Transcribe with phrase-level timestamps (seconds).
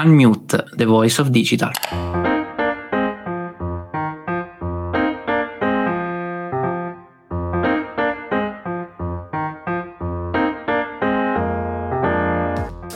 [0.00, 1.72] Unmute, the voice of digital.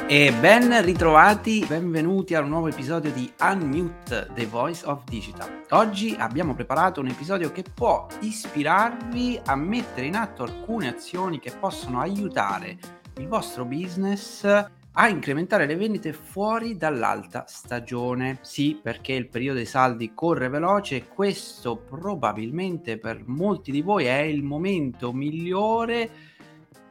[0.07, 5.65] E ben ritrovati, benvenuti a un nuovo episodio di Unmute, The Voice of Digital.
[5.71, 11.51] Oggi abbiamo preparato un episodio che può ispirarvi a mettere in atto alcune azioni che
[11.51, 12.79] possono aiutare
[13.19, 18.39] il vostro business a incrementare le vendite fuori dall'alta stagione.
[18.43, 24.05] Sì, perché il periodo dei saldi corre veloce e questo probabilmente per molti di voi
[24.05, 26.11] è il momento migliore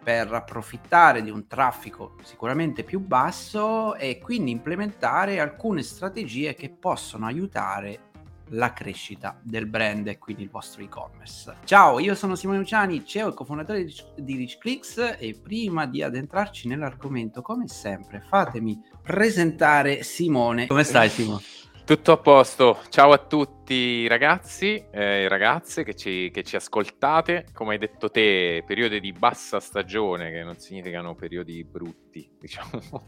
[0.04, 7.28] per approfittare di un traffico sicuramente più basso e quindi implementare alcune strategie che possono
[7.28, 8.10] aiutare
[8.52, 11.56] la crescita del brand e quindi il vostro e-commerce.
[11.64, 17.42] Ciao, io sono Simone Luciani, CEO e cofondatore di RichClicks e prima di addentrarci nell'argomento,
[17.42, 20.68] come sempre, fatemi presentare Simone.
[20.68, 21.42] Come stai Simone?
[21.84, 27.48] Tutto a posto, ciao a tutti ragazzi e eh, ragazze che ci, che ci, ascoltate.
[27.54, 32.70] Come hai detto te, periodi di bassa stagione, che non significano periodi brutti, diciamo,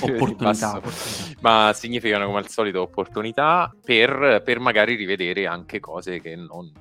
[0.00, 6.36] opportunità, opportunità, ma significano come al solito opportunità per, per magari rivedere anche cose che
[6.36, 6.72] non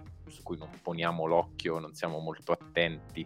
[0.46, 3.26] cui non poniamo l'occhio, non siamo molto attenti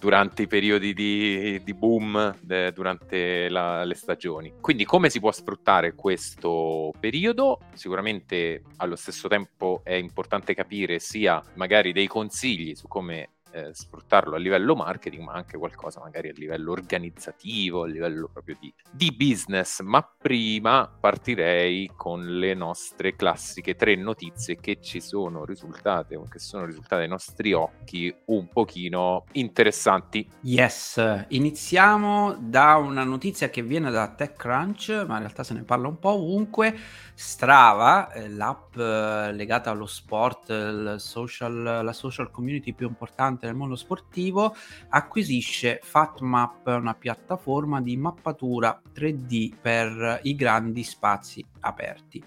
[0.00, 4.54] durante i periodi di, di boom, de, durante la, le stagioni.
[4.60, 7.60] Quindi come si può sfruttare questo periodo?
[7.72, 14.36] Sicuramente allo stesso tempo è importante capire sia magari dei consigli su come eh, sfruttarlo
[14.36, 19.14] a livello marketing, ma anche qualcosa magari a livello organizzativo, a livello proprio di, di
[19.16, 19.80] business.
[19.80, 26.38] Ma prima partirei con le nostre classiche tre notizie che ci sono risultate, o che
[26.38, 30.28] sono risultate ai nostri occhi un pochino interessanti.
[30.42, 35.88] Yes, iniziamo da una notizia che viene da TechCrunch, ma in realtà se ne parla
[35.88, 36.76] un po' ovunque.
[37.14, 43.76] Strava, eh, l'app eh, legata allo sport, social, la social community più importante nel mondo
[43.76, 44.54] sportivo,
[44.88, 52.22] acquisisce FatMap, una piattaforma di mappatura 3D per i grandi spazi aperti.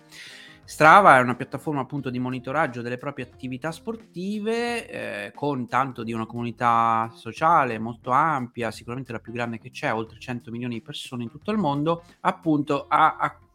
[0.69, 6.13] Strava è una piattaforma appunto di monitoraggio delle proprie attività sportive eh, con tanto di
[6.13, 10.81] una comunità sociale molto ampia, sicuramente la più grande che c'è, oltre 100 milioni di
[10.83, 13.48] persone in tutto il mondo, appunto ha acquisito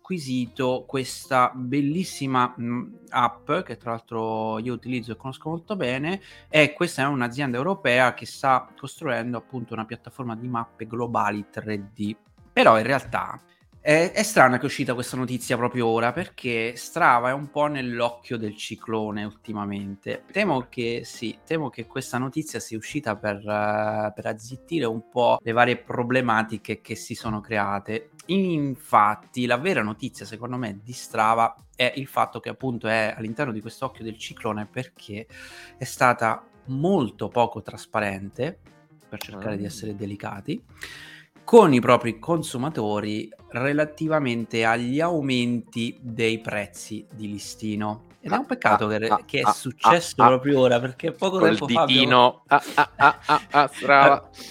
[0.86, 6.20] questa bellissima mm, app che tra l'altro io utilizzo e conosco molto bene
[6.50, 12.16] e questa è un'azienda europea che sta costruendo appunto una piattaforma di mappe globali 3D.
[12.52, 13.40] Però in realtà
[13.84, 17.66] è, è strana che è uscita questa notizia proprio ora perché Strava è un po'
[17.66, 20.24] nell'occhio del ciclone ultimamente.
[20.32, 25.38] Temo che sì, temo che questa notizia sia uscita per, uh, per azzittire un po'
[25.42, 28.12] le varie problematiche che si sono create.
[28.26, 33.52] Infatti, la vera notizia, secondo me, di Strava è il fatto che appunto è all'interno
[33.52, 35.26] di questo occhio del ciclone perché
[35.76, 38.58] è stata molto poco trasparente,
[39.08, 39.58] per cercare mm.
[39.58, 40.64] di essere delicati
[41.44, 48.06] con i propri consumatori relativamente agli aumenti dei prezzi di listino.
[48.24, 51.12] Ed è un peccato ah, che, ah, che, è ah, successo ah, proprio ora, perché
[51.12, 52.42] poco tempo fa abbiamo...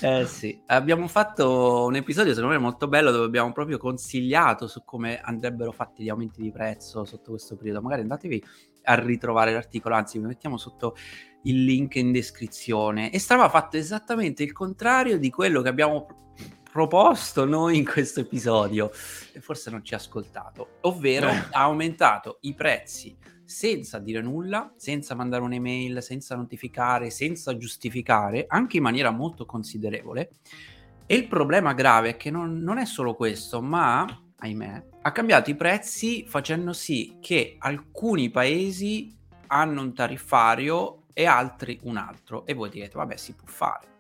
[0.02, 4.68] Eh, eh, sì, abbiamo fatto un episodio secondo me molto bello dove abbiamo proprio consigliato
[4.68, 7.82] su come andrebbero fatti gli aumenti di prezzo sotto questo periodo.
[7.82, 8.44] Magari andatevi
[8.84, 10.96] a ritrovare l'articolo, anzi vi mettiamo sotto
[11.44, 13.12] il link in descrizione.
[13.12, 16.34] E stava fatto esattamente il contrario di quello che abbiamo
[16.72, 18.92] proposto noi in questo episodio
[19.32, 21.48] e forse non ci ha ascoltato, ovvero eh.
[21.52, 28.78] ha aumentato i prezzi senza dire nulla, senza mandare un'email, senza notificare, senza giustificare, anche
[28.78, 30.32] in maniera molto considerevole.
[31.06, 34.06] E il problema grave è che non, non è solo questo, ma,
[34.38, 39.16] ahimè, ha cambiato i prezzi facendo sì che alcuni paesi
[39.48, 42.46] hanno un tariffario e altri un altro.
[42.46, 43.93] E voi direte, vabbè, si può fare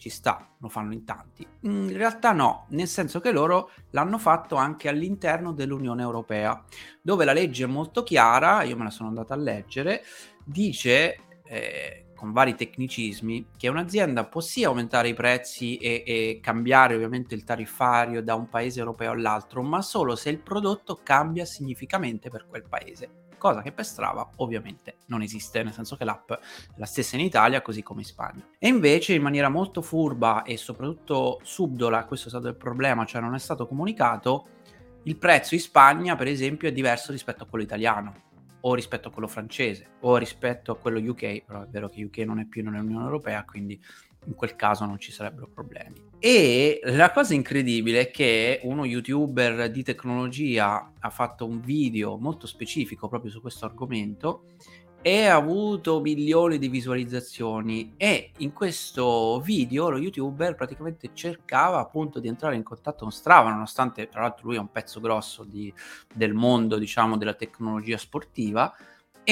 [0.00, 1.46] ci sta, lo fanno in tanti.
[1.66, 6.64] Mm, in realtà no, nel senso che loro l'hanno fatto anche all'interno dell'Unione Europea,
[7.02, 10.02] dove la legge è molto chiara, io me la sono andata a leggere,
[10.42, 16.94] dice eh, con vari tecnicismi che un'azienda può sì aumentare i prezzi e, e cambiare
[16.94, 22.30] ovviamente il tariffario da un paese europeo all'altro, ma solo se il prodotto cambia significativamente
[22.30, 26.38] per quel paese cosa che per Strava ovviamente non esiste, nel senso che l'app è
[26.76, 28.46] la stessa in Italia così come in Spagna.
[28.58, 33.20] E invece in maniera molto furba e soprattutto subdola, questo è stato il problema, cioè
[33.20, 34.48] non è stato comunicato,
[35.04, 38.28] il prezzo in Spagna per esempio è diverso rispetto a quello italiano
[38.60, 42.18] o rispetto a quello francese o rispetto a quello UK, però è vero che UK
[42.18, 43.82] non è più nell'Unione Europea, quindi
[44.26, 46.08] in quel caso non ci sarebbero problemi.
[46.18, 52.46] E la cosa incredibile è che uno youtuber di tecnologia ha fatto un video molto
[52.46, 54.44] specifico proprio su questo argomento
[55.02, 62.20] e ha avuto milioni di visualizzazioni e in questo video lo youtuber praticamente cercava appunto
[62.20, 65.72] di entrare in contatto con Strava nonostante tra l'altro lui è un pezzo grosso di,
[66.12, 68.74] del mondo diciamo della tecnologia sportiva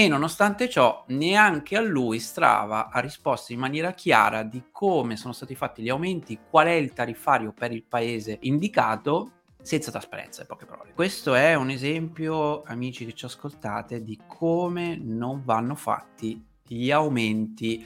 [0.00, 5.32] e nonostante ciò neanche a lui Strava ha risposto in maniera chiara di come sono
[5.32, 10.46] stati fatti gli aumenti, qual è il tariffario per il paese indicato senza trasparenza, in
[10.46, 10.92] poche parole.
[10.94, 17.84] Questo è un esempio, amici che ci ascoltate, di come non vanno fatti gli aumenti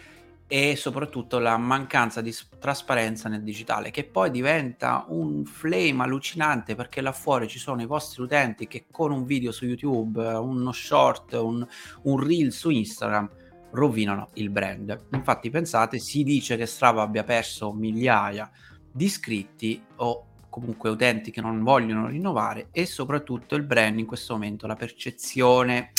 [0.52, 7.00] e soprattutto la mancanza di trasparenza nel digitale, che poi diventa un flame allucinante perché
[7.00, 11.32] là fuori ci sono i vostri utenti che con un video su YouTube, uno short,
[11.32, 11.66] un,
[12.02, 13.30] un reel su Instagram
[13.70, 15.06] rovinano il brand.
[15.12, 18.50] Infatti pensate, si dice che Strava abbia perso migliaia
[18.92, 24.34] di iscritti o comunque utenti che non vogliono rinnovare e soprattutto il brand in questo
[24.34, 25.92] momento, la percezione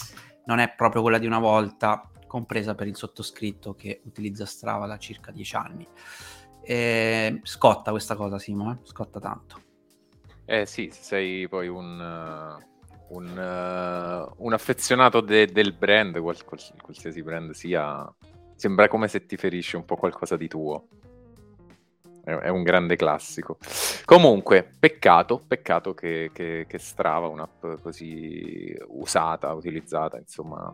[0.46, 4.98] non è proprio quella di una volta, compresa per il sottoscritto che utilizza Strava da
[4.98, 5.88] circa dieci anni.
[6.64, 8.78] E scotta questa cosa, Simo, eh?
[8.82, 9.62] scotta tanto.
[10.46, 16.44] Eh sì, sei poi un, uh, un, uh, un affezionato de- del brand, qual-
[16.82, 18.12] qualsiasi brand sia,
[18.56, 20.88] sembra come se ti ferisce un po' qualcosa di tuo
[22.24, 23.58] è un grande classico.
[24.06, 30.74] Comunque, peccato, peccato che, che, che Strava, un'app così usata, utilizzata, insomma,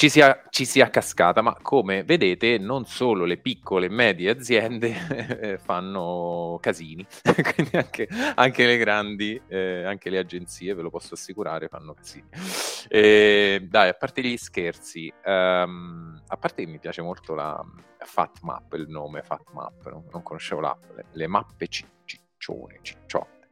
[0.00, 5.58] ci sia, ci sia, cascata, ma come vedete non solo le piccole e medie aziende
[5.62, 7.06] fanno casini,
[7.54, 12.26] quindi anche, anche, le grandi, eh, anche le agenzie, ve lo posso assicurare, fanno casini.
[12.88, 17.62] E, dai, a parte gli scherzi, um, a parte che mi piace molto la
[17.98, 23.48] FatMap, il nome FatMap, non, non conoscevo l'app, le, le mappe ciccione, cicciotte.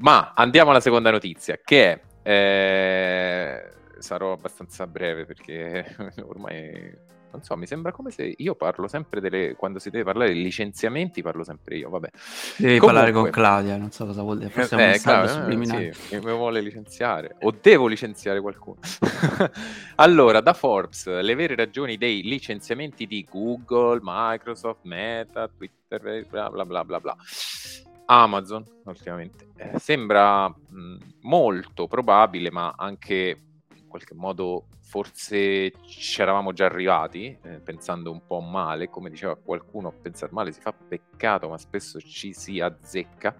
[0.00, 2.30] Ma andiamo alla seconda notizia, che è...
[2.30, 5.94] Eh, sarò abbastanza breve perché
[6.26, 10.32] ormai non so, mi sembra come se io parlo sempre delle quando si deve parlare
[10.32, 12.08] di licenziamenti, parlo sempre io, vabbè.
[12.56, 15.92] Devi Comunque, parlare con Claudia, non so cosa vuol dire, forse eh, eh, Claudia.
[15.92, 18.78] Sì, mi vuole licenziare o devo licenziare qualcuno.
[19.96, 26.64] allora, da Forbes, le vere ragioni dei licenziamenti di Google, Microsoft, Meta, Twitter, bla bla
[26.64, 27.16] bla bla bla.
[28.06, 29.48] Amazon, ultimamente.
[29.56, 33.47] Eh, sembra mh, molto probabile, ma anche
[33.88, 39.92] qualche modo forse ci eravamo già arrivati, eh, pensando un po' male, come diceva qualcuno,
[39.92, 43.34] pensare male si fa peccato, ma spesso ci si azzecca.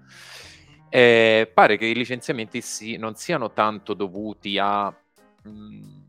[0.89, 6.09] Eh, pare che i licenziamenti si, non siano tanto dovuti a mh, mm,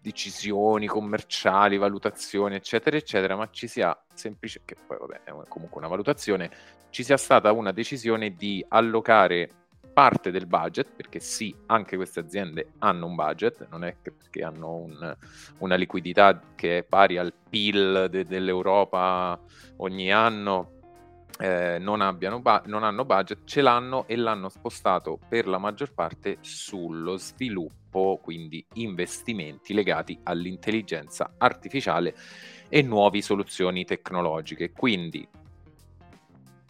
[0.00, 5.88] decisioni commerciali, valutazioni, eccetera, eccetera, ma ci sia semplicemente, che poi vabbè è comunque una
[5.88, 6.50] valutazione,
[6.90, 9.50] ci sia stata una decisione di allocare
[9.98, 14.44] parte del budget, perché sì, anche queste aziende hanno un budget, non è che perché
[14.44, 15.16] hanno un,
[15.58, 19.36] una liquidità che è pari al PIL de- dell'Europa
[19.78, 20.70] ogni anno,
[21.40, 26.38] eh, non, abbiano non hanno budget, ce l'hanno e l'hanno spostato per la maggior parte
[26.42, 32.14] sullo sviluppo, quindi investimenti legati all'intelligenza artificiale
[32.68, 34.70] e nuove soluzioni tecnologiche.
[34.70, 35.28] Quindi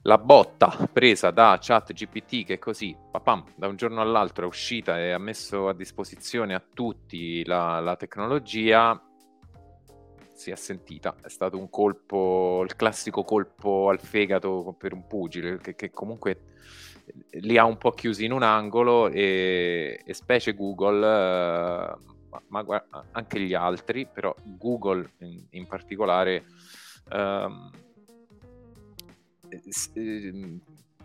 [0.08, 5.12] la botta presa da ChatGPT che così papam, da un giorno all'altro è uscita e
[5.12, 8.98] ha messo a disposizione a tutti la, la tecnologia
[10.32, 15.58] si è sentita, è stato un colpo, il classico colpo al fegato per un pugile
[15.58, 16.54] che, che comunque
[17.32, 21.96] li ha un po' chiusi in un angolo e, e specie Google, eh,
[22.48, 26.44] ma, ma, anche gli altri, però Google in, in particolare
[27.10, 27.48] eh,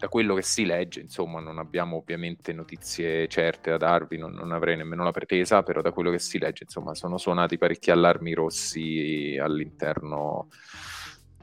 [0.04, 4.52] da quello che si legge, insomma, non abbiamo ovviamente notizie certe da darvi, non, non,
[4.52, 8.34] avrei nemmeno la pretesa, però da quello che si legge, insomma, sono suonati parecchi allarmi
[8.34, 10.50] rossi all'interno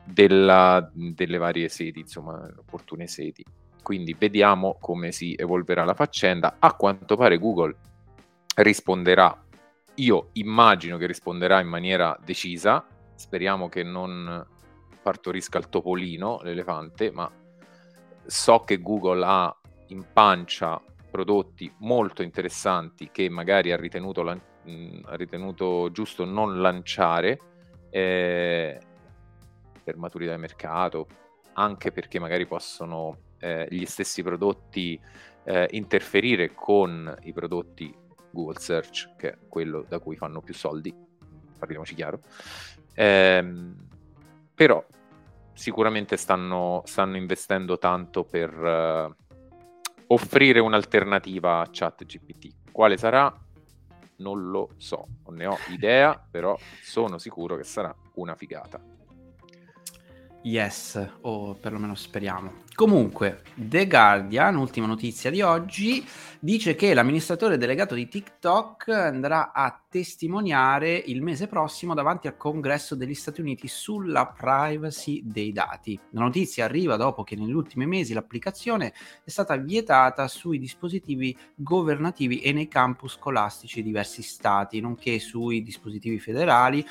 [0.05, 3.45] della, delle varie sedi, insomma, opportune sedi.
[3.83, 6.57] Quindi vediamo come si evolverà la faccenda.
[6.59, 7.75] A quanto pare Google
[8.57, 9.43] risponderà,
[9.95, 14.47] io immagino che risponderà in maniera decisa, speriamo che non
[15.03, 17.31] partorisca il topolino, l'elefante, ma
[18.27, 19.57] so che Google ha
[19.89, 20.81] in pancia
[21.11, 24.41] prodotti molto interessanti che magari ha ritenuto, lan-
[25.05, 27.39] ha ritenuto giusto non lanciare
[27.91, 28.79] eh,
[29.83, 31.07] per maturità di mercato,
[31.55, 35.01] anche perché magari possono eh, gli stessi prodotti
[35.45, 37.93] eh, interferire con i prodotti
[38.31, 41.09] Google Search, che è quello da cui fanno più soldi
[41.61, 42.21] parliamoci chiaro.
[42.95, 43.89] Ehm,
[44.61, 44.85] però
[45.55, 49.15] sicuramente stanno, stanno, investendo tanto per uh,
[50.09, 52.71] offrire un'alternativa a ChatGPT.
[52.71, 53.35] Quale sarà?
[54.17, 58.79] Non lo so, non ne ho idea, però sono sicuro che sarà una figata.
[60.43, 62.63] Yes, o perlomeno speriamo.
[62.75, 66.03] Comunque, The Guardian, ultima notizia di oggi,
[66.39, 72.95] dice che l'amministratore delegato di TikTok andrà a testimoniare il mese prossimo davanti al congresso
[72.95, 76.01] degli Stati Uniti sulla privacy dei dati.
[76.13, 82.41] La notizia arriva dopo che negli ultimi mesi l'applicazione è stata vietata sui dispositivi governativi
[82.41, 86.83] e nei campus scolastici di diversi stati, nonché sui dispositivi federali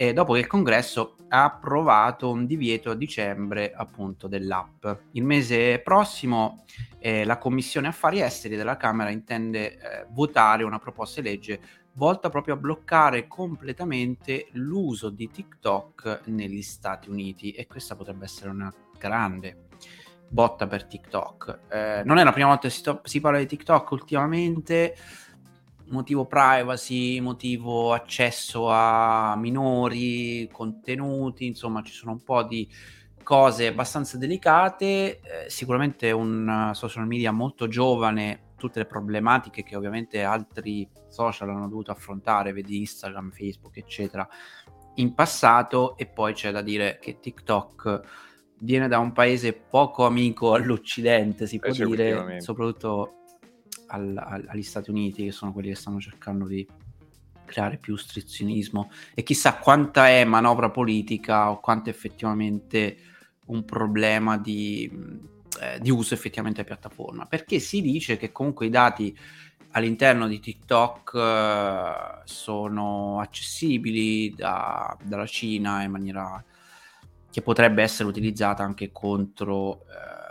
[0.00, 4.86] eh, dopo che il congresso ha approvato un divieto a dicembre appunto dell'app.
[5.12, 6.64] Il mese prossimo
[6.98, 11.60] eh, la Commissione Affari Esteri della Camera intende eh, votare una proposta di legge
[11.92, 18.48] volta proprio a bloccare completamente l'uso di TikTok negli Stati Uniti e questa potrebbe essere
[18.48, 19.66] una grande
[20.30, 21.58] botta per TikTok.
[21.68, 24.96] Eh, non è la prima volta che si, to- si parla di TikTok ultimamente
[25.90, 32.68] motivo privacy, motivo accesso a minori, contenuti, insomma ci sono un po' di
[33.22, 40.22] cose abbastanza delicate, eh, sicuramente un social media molto giovane, tutte le problematiche che ovviamente
[40.22, 44.28] altri social hanno dovuto affrontare, vedi Instagram, Facebook, eccetera,
[44.94, 48.00] in passato e poi c'è da dire che TikTok
[48.58, 53.19] viene da un paese poco amico all'Occidente, si può dire, soprattutto
[53.90, 56.66] al, al, agli Stati Uniti, che sono quelli che stanno cercando di
[57.44, 62.96] creare più strizionismo e chissà quanta è manovra politica o quanto effettivamente
[63.46, 64.88] un problema di,
[65.60, 67.26] eh, di uso effettivamente della piattaforma.
[67.26, 69.16] Perché si dice che comunque i dati
[69.72, 76.42] all'interno di TikTok eh, sono accessibili da, dalla Cina in maniera
[77.30, 80.29] che potrebbe essere utilizzata anche contro eh,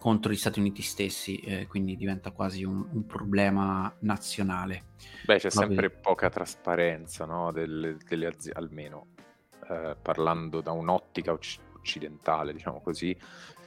[0.00, 4.84] contro gli Stati Uniti stessi, eh, quindi diventa quasi un, un, problema nazionale.
[5.26, 5.66] Beh, c'è Proprio...
[5.66, 7.52] sempre poca trasparenza no?
[7.52, 9.08] delle, delle aziende, almeno
[9.68, 13.14] eh, parlando da un'ottica occidentale, diciamo così,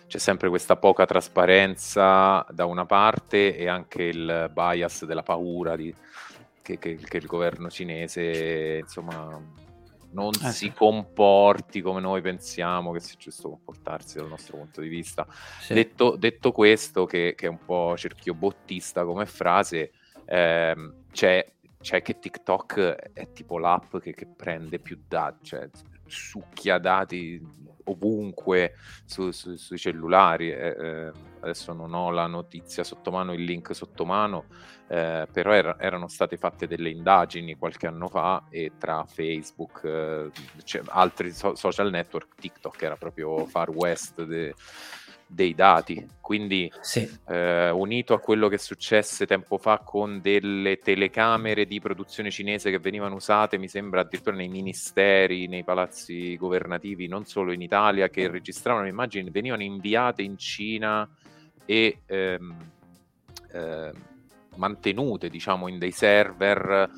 [0.07, 5.93] c'è sempre questa poca trasparenza da una parte e anche il bias della paura di,
[6.63, 9.39] che, che, che il governo cinese, insomma
[10.13, 14.87] non eh, si comporti come noi pensiamo che sia giusto comportarsi dal nostro punto di
[14.87, 15.27] vista.
[15.59, 15.73] Sì.
[15.73, 19.91] Detto, detto, questo, che, che, è un po' cerchio bottista come frase,
[20.25, 21.45] ehm, c'è,
[21.79, 22.79] c'è, che TikTok
[23.13, 25.69] è tipo l'app che, che prende più dati, cioè
[26.05, 27.41] succhia dati
[27.85, 28.75] ovunque
[29.05, 30.51] su, su, sui cellulari.
[30.51, 31.11] Eh, eh,
[31.41, 34.45] adesso non ho la notizia sotto mano, il link sotto mano,
[34.87, 40.31] eh, però era, erano state fatte delle indagini qualche anno fa e tra Facebook, eh,
[40.87, 44.23] altri so- social network, TikTok era proprio far west.
[44.23, 44.53] De,
[45.33, 46.05] dei dati.
[46.21, 47.09] Quindi, sì.
[47.27, 52.79] eh, unito a quello che successe tempo fa con delle telecamere di produzione cinese che
[52.79, 58.27] venivano usate, mi sembra addirittura nei ministeri, nei palazzi governativi, non solo in Italia, che
[58.27, 61.07] registravano immagini, venivano inviate in Cina
[61.65, 62.55] e ehm,
[63.51, 63.91] eh,
[64.55, 66.89] mantenute, diciamo, in dei server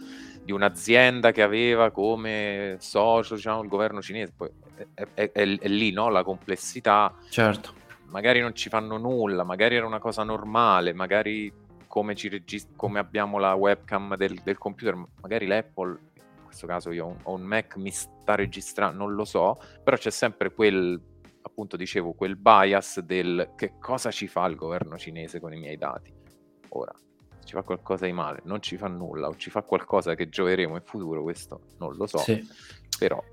[0.44, 4.34] di un'azienda che aveva come socio diciamo, il governo cinese.
[4.38, 4.50] Poi
[4.94, 6.10] è, è, è, è lì no?
[6.10, 7.12] la complessità.
[7.30, 11.52] Certo magari non ci fanno nulla, magari era una cosa normale, magari
[11.88, 17.06] come, regist- come abbiamo la webcam del, del, computer, magari l'Apple, in questo caso io
[17.06, 21.00] ho un, ho un Mac, mi sta registrando, non lo so, però c'è sempre quel,
[21.42, 25.78] appunto dicevo, quel bias del che cosa ci fa il governo cinese con i miei
[25.78, 26.14] dati.
[26.70, 26.94] Ora,
[27.46, 30.76] ci fa qualcosa di male, non ci fa nulla o ci fa qualcosa che giocheremo
[30.76, 32.46] in futuro, questo non lo so, sì.
[32.98, 33.24] però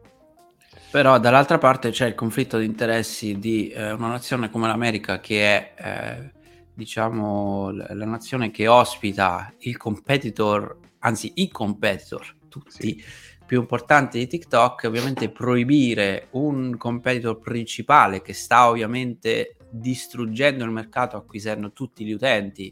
[0.93, 5.41] però dall'altra parte c'è il conflitto di interessi di eh, una nazione come l'America che
[5.43, 6.33] è, eh,
[6.75, 13.03] diciamo, la nazione che ospita il competitor, anzi i competitor, tutti sì.
[13.47, 21.17] più importanti di TikTok, ovviamente proibire un competitor principale che sta ovviamente distruggendo il mercato,
[21.17, 22.71] acquisendo tutti gli utenti.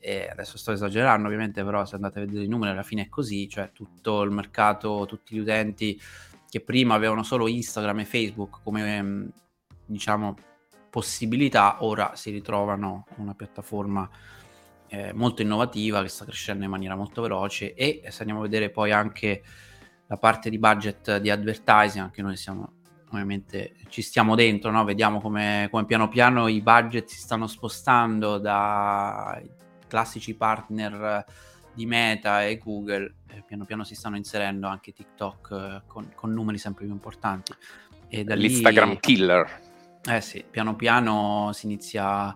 [0.00, 3.08] E adesso sto esagerando ovviamente, però se andate a vedere i numeri alla fine è
[3.08, 5.96] così, cioè tutto il mercato, tutti gli utenti
[6.54, 9.26] che prima avevano solo Instagram e Facebook come mm,
[9.86, 10.36] diciamo
[10.88, 14.08] possibilità, ora si ritrovano una piattaforma
[14.86, 18.70] eh, molto innovativa che sta crescendo in maniera molto veloce e se andiamo a vedere
[18.70, 19.42] poi anche
[20.06, 22.74] la parte di budget di advertising, anche noi siamo
[23.08, 24.84] ovviamente ci stiamo dentro, no?
[24.84, 29.50] vediamo come, come piano piano i budget si stanno spostando dai
[29.88, 31.24] classici partner
[31.74, 36.32] di Meta e Google, eh, piano piano si stanno inserendo anche TikTok eh, con, con,
[36.32, 37.52] numeri sempre più importanti.
[38.08, 39.60] E da L'Instagram lì, killer.
[40.04, 42.34] Eh sì, piano piano si inizia...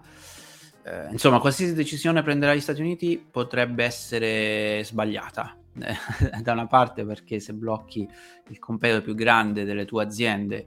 [0.83, 5.57] Eh, insomma, qualsiasi decisione prenderà gli Stati Uniti potrebbe essere sbagliata.
[6.43, 8.09] da una parte perché se blocchi
[8.49, 10.67] il competitor più grande delle tue aziende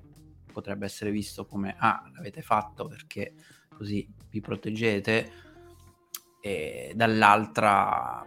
[0.54, 3.34] potrebbe essere visto come ah l'avete fatto perché
[3.75, 5.32] così vi proteggete
[6.40, 8.25] e dall'altra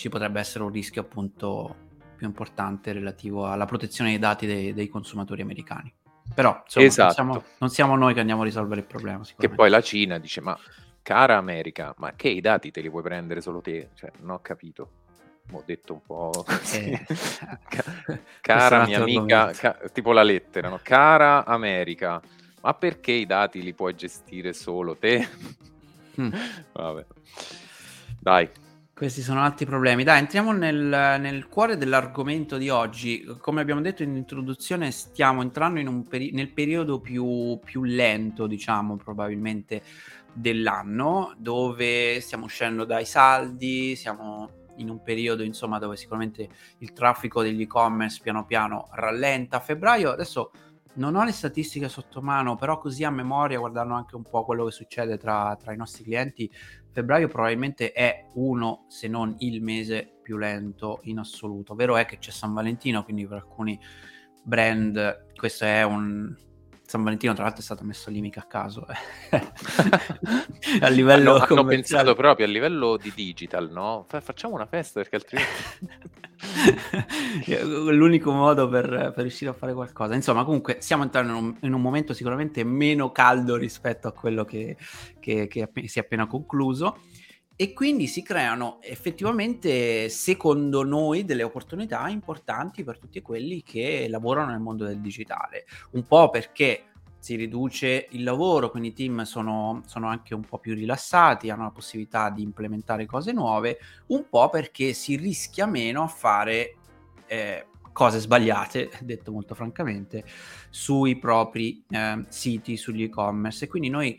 [0.00, 1.76] ci potrebbe essere un rischio appunto
[2.16, 5.92] più importante relativo alla protezione dei dati dei, dei consumatori americani.
[6.34, 7.04] Però insomma, esatto.
[7.04, 9.22] non, siamo, non, siamo, noi che andiamo a risolvere il problema.
[9.36, 10.58] Che poi la Cina dice: Ma
[11.02, 13.90] cara America, ma che i dati te li puoi prendere solo te?
[13.92, 14.90] Cioè, non ho capito.
[15.50, 16.46] Ho detto un po'.
[16.72, 17.04] Eh.
[18.40, 20.80] cara mia amica, ca- tipo la lettera, no?
[20.82, 22.22] cara America,
[22.62, 25.28] ma perché i dati li puoi gestire solo te?
[26.18, 26.32] Mm.
[26.72, 27.06] Vabbè.
[28.18, 28.50] Dai.
[29.00, 30.04] Questi sono altri problemi.
[30.04, 33.24] Dai, entriamo nel, nel, cuore dell'argomento di oggi.
[33.40, 38.96] Come abbiamo detto in introduzione, stiamo entrando in peri- nel periodo più, più lento, diciamo,
[38.96, 39.82] probabilmente
[40.34, 46.46] dell'anno, dove stiamo uscendo dai saldi, siamo in un periodo insomma dove sicuramente
[46.80, 49.56] il traffico degli e-commerce piano piano rallenta.
[49.56, 50.50] A febbraio adesso
[50.94, 54.64] non ho le statistiche sotto mano, però così a memoria, guardando anche un po' quello
[54.64, 56.50] che succede tra, tra i nostri clienti,
[56.92, 61.74] febbraio probabilmente è uno, se non il mese più lento in assoluto.
[61.74, 63.78] Vero è che c'è San Valentino, quindi per alcuni
[64.42, 66.34] brand questo è un,
[66.90, 68.84] San Valentino, tra l'altro, è stato messo lì mica a caso.
[69.30, 69.38] Eh.
[70.82, 74.06] a livello hanno, hanno, pensato proprio a livello di digital, no?
[74.08, 75.52] facciamo una festa perché altrimenti.
[77.94, 80.16] L'unico modo per, per, riuscire a fare qualcosa.
[80.16, 84.44] Insomma, comunque, stiamo entrando in un, in un momento sicuramente meno caldo rispetto a quello
[84.44, 84.76] che,
[85.20, 87.02] che, che si è appena concluso
[87.60, 94.52] e quindi si creano effettivamente, secondo noi, delle opportunità importanti per tutti quelli che lavorano
[94.52, 95.66] nel mondo del digitale.
[95.90, 96.84] Un po' perché
[97.18, 101.64] si riduce il lavoro, quindi i team sono, sono, anche un po' più rilassati, hanno
[101.64, 106.76] la possibilità di implementare cose nuove, un po' perché si rischia meno a fare
[107.26, 110.24] eh, cose sbagliate, detto molto francamente,
[110.70, 113.66] sui propri eh, siti, sugli e-commerce.
[113.66, 114.18] E quindi noi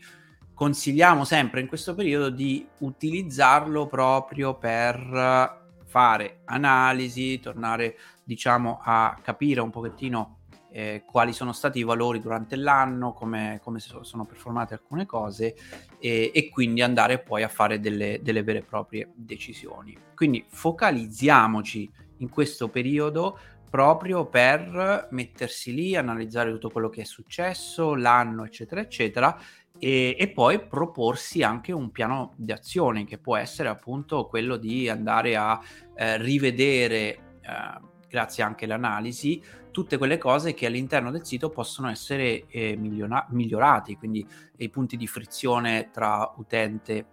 [0.54, 9.60] consigliamo sempre in questo periodo di utilizzarlo proprio per fare analisi, tornare diciamo a capire
[9.60, 10.38] un pochettino
[10.72, 15.54] eh, quali sono stati i valori durante l'anno, come, come sono performate alcune cose
[15.98, 19.96] e, e, quindi andare poi a fare delle, delle vere e proprie decisioni.
[20.14, 23.38] Quindi focalizziamoci in questo periodo
[23.68, 29.38] proprio per mettersi lì, analizzare tutto quello che è successo, l'anno, eccetera, eccetera,
[29.84, 34.88] e, e, poi proporsi anche un piano di azione che può essere appunto quello di
[34.88, 35.60] andare a
[35.96, 37.00] eh, rivedere,
[37.40, 39.42] eh, grazie anche all'analisi,
[39.72, 44.24] tutte quelle cose che all'interno del sito possono essere eh, migliora- migliorati, quindi
[44.58, 47.06] i punti di frizione tra utente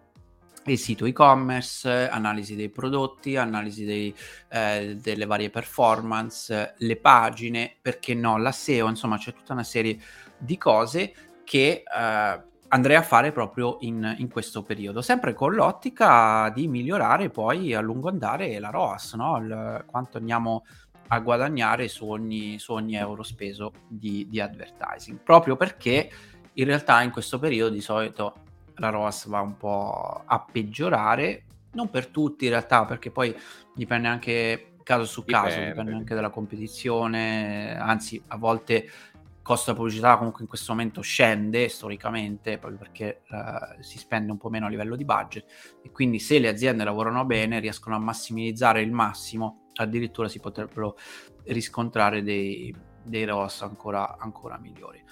[0.63, 4.13] e sito e-commerce, analisi dei prodotti, analisi dei,
[4.49, 9.97] eh, delle varie performance, le pagine, perché no, la SEO, insomma c'è tutta una serie
[10.37, 16.51] di cose che eh, andrei a fare proprio in, in, questo periodo, sempre con l'ottica
[16.53, 19.37] di migliorare poi a lungo andare la ROAS, no?
[19.37, 20.65] Il, quanto andiamo
[21.07, 26.09] a guadagnare su ogni, su ogni euro speso di, di, advertising, proprio perché
[26.53, 28.35] in realtà in questo periodo di solito
[28.75, 33.35] la ROAS va un po' a peggiorare, non per tutti in realtà, perché poi
[33.73, 38.89] dipende anche caso su caso, dipende, dipende anche dalla competizione, anzi a volte
[39.49, 44.37] costo della pubblicità comunque in questo momento scende storicamente proprio perché uh, si spende un
[44.37, 47.99] po' meno a livello di budget e quindi se le aziende lavorano bene riescono a
[47.99, 50.97] massimizzare il massimo addirittura si potrebbero
[51.45, 55.03] riscontrare dei, dei ROS ancora, ancora migliori.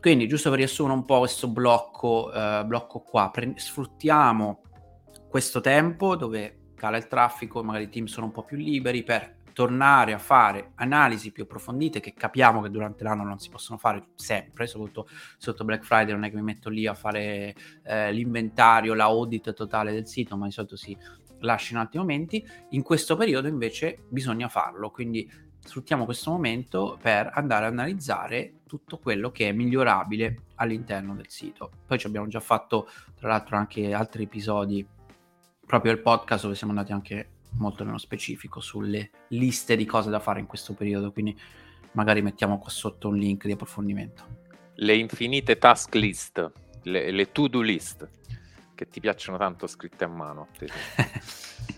[0.00, 4.62] Quindi giusto per riassumere un po' questo blocco, uh, blocco qua pre- sfruttiamo
[5.28, 9.40] questo tempo dove cala il traffico magari i team sono un po' più liberi per
[9.52, 14.08] tornare a fare analisi più approfondite che capiamo che durante l'anno non si possono fare
[14.14, 18.94] sempre, soprattutto sotto Black Friday non è che mi metto lì a fare eh, l'inventario,
[18.94, 20.96] la audit totale del sito, ma di solito si
[21.40, 22.46] lascia in altri momenti.
[22.70, 25.30] In questo periodo invece bisogna farlo, quindi
[25.64, 31.70] sfruttiamo questo momento per andare a analizzare tutto quello che è migliorabile all'interno del sito.
[31.86, 34.86] Poi ci abbiamo già fatto tra l'altro anche altri episodi
[35.64, 40.20] proprio al podcast dove siamo andati anche molto nello specifico sulle liste di cose da
[40.20, 41.38] fare in questo periodo, quindi
[41.92, 44.40] magari mettiamo qua sotto un link di approfondimento.
[44.74, 46.50] Le infinite task list,
[46.82, 48.08] le, le to-do list,
[48.74, 50.48] che ti piacciono tanto scritte a mano.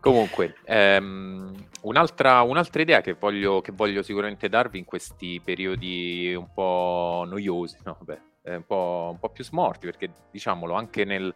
[0.00, 6.52] Comunque, ehm, un'altra, un'altra, idea che voglio, che voglio, sicuramente darvi in questi periodi un
[6.52, 7.98] po' noiosi, no?
[8.00, 11.34] Beh, un, po', un, po', più smorti, perché diciamolo anche nel,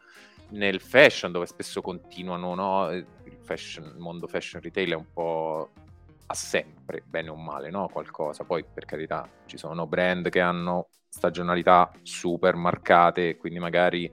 [0.50, 3.04] nel fashion, dove spesso continuano, no?
[3.42, 5.70] Fashion, il mondo fashion retail è un po'
[6.26, 7.88] ha sempre, bene o male, no?
[7.92, 8.44] qualcosa.
[8.44, 14.10] Poi, per carità, ci sono brand che hanno stagionalità super marcate, quindi magari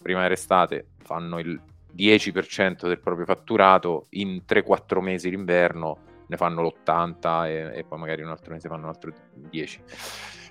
[0.00, 1.60] prima dell'estate fanno il
[1.92, 8.22] 10% del proprio fatturato, in 3-4 mesi d'inverno ne fanno l'80 e, e, poi magari
[8.22, 9.82] un altro mese fanno un altro 10.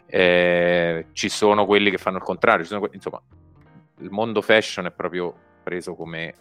[0.05, 3.21] Eh, ci sono quelli che fanno il contrario, que- insomma,
[3.99, 6.33] il mondo fashion è proprio preso come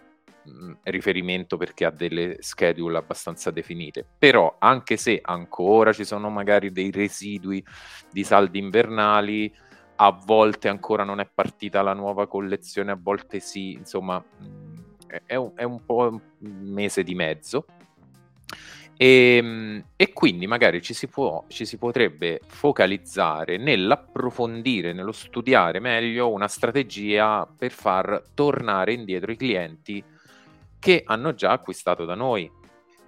[0.44, 4.06] mh, riferimento perché ha delle schedule abbastanza definite.
[4.18, 7.64] Però, anche se ancora ci sono magari dei residui
[8.10, 9.52] di saldi invernali,
[9.96, 15.34] a volte ancora non è partita la nuova collezione, a volte sì, insomma, mh, è
[15.36, 17.66] un, è un po' un mese di mezzo.
[18.96, 25.80] E, ehm, e, quindi magari ci si, può, ci si potrebbe focalizzare nell'approfondire, nello studiare
[25.80, 30.04] meglio una strategia per far tornare indietro i clienti
[30.82, 32.50] che hanno già acquistato da noi.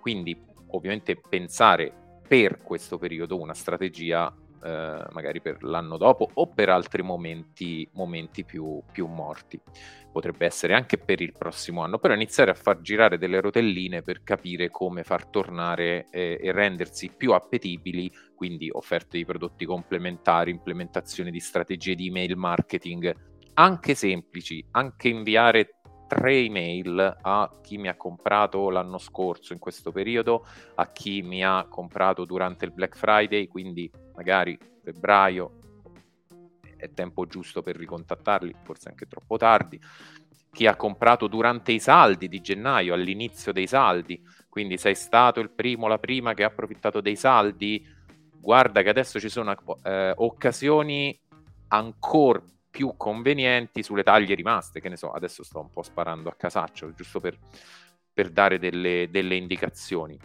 [0.01, 4.33] Quindi ovviamente pensare per questo periodo una strategia
[4.63, 9.61] eh, magari per l'anno dopo o per altri momenti, momenti più, più morti.
[10.13, 14.23] Potrebbe essere anche per il prossimo anno, però iniziare a far girare delle rotelline per
[14.23, 21.33] capire come far tornare eh, e rendersi più appetibili, quindi offerte di prodotti complementari, implementazione
[21.33, 23.13] di strategie di email marketing,
[23.55, 25.81] anche semplici, anche inviare
[26.15, 30.47] tre email a chi mi ha comprato l'anno scorso in questo periodo,
[30.77, 35.59] a chi mi ha comprato durante il Black Friday, quindi magari febbraio
[36.77, 39.81] è tempo giusto per ricontattarli, forse anche troppo tardi.
[40.53, 45.51] Chi ha comprato durante i saldi di gennaio, all'inizio dei saldi, quindi sei stato il
[45.51, 47.85] primo, la prima che ha approfittato dei saldi,
[48.39, 51.19] guarda che adesso ci sono eh, occasioni
[51.69, 52.41] ancora
[52.75, 56.93] più convenienti sulle taglie rimaste, che ne so, adesso sto un po' sparando a casaccio,
[56.93, 57.39] giusto per,
[58.13, 60.19] per dare delle, delle indicazioni.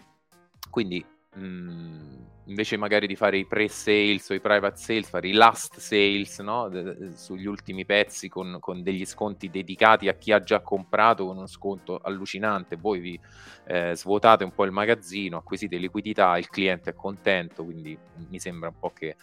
[0.68, 5.34] Quindi mh, mm, invece magari di fare i pre-sales o i private sales, fare i
[5.34, 6.72] last sales no?
[7.14, 11.46] sugli ultimi pezzi con, con, degli sconti dedicati a chi ha già comprato con uno
[11.46, 13.20] sconto allucinante, voi vi
[13.68, 17.96] eh, svuotate un po' il magazzino, acquisite liquidità, il cliente è contento, quindi
[18.28, 19.18] mi sembra un po' che,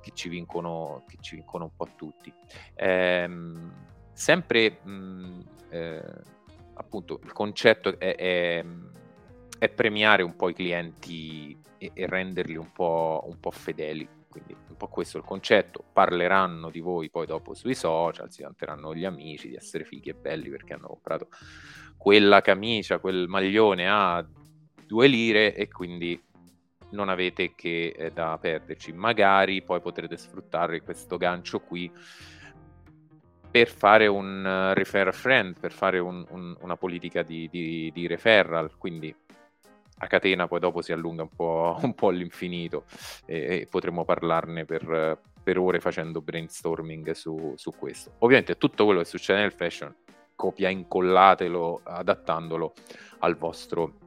[0.00, 2.32] che, ci, vincono, che ci vincono un po' tutti.
[2.74, 3.72] Ehm,
[4.12, 5.40] sempre mh, mm,
[5.70, 6.12] eh,
[6.74, 8.64] appunto il concetto è, è
[9.60, 14.08] è premiare un po' i clienti e, e renderli un po', un po', fedeli.
[14.26, 15.84] Quindi un po' questo è il concetto.
[15.92, 20.14] Parleranno di voi poi dopo sui social, si vanteranno gli amici di essere fighi e
[20.14, 21.28] belli perché hanno comprato
[21.98, 24.26] quella camicia, quel maglione a
[24.86, 26.18] due lire e quindi
[26.90, 28.92] non avete che eh, da perderci.
[28.92, 31.90] Magari poi potrete sfruttare questo gancio qui
[33.50, 38.06] per fare un uh, refer friend, per fare un, un, una politica di, di, di
[38.06, 39.14] referral, quindi
[40.02, 42.84] a catena poi dopo si allunga un po', un po all'infinito
[43.26, 48.12] e, e potremmo parlarne per, per, ore facendo brainstorming su, su, questo.
[48.18, 49.94] Ovviamente tutto quello che succede nel fashion
[50.36, 52.72] copia e incollatelo adattandolo
[53.18, 53.98] al vostro,